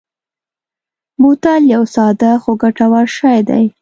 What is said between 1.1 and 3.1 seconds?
بوتل یو ساده خو ګټور